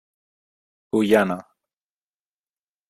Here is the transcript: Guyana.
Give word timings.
Guyana. 0.91 1.37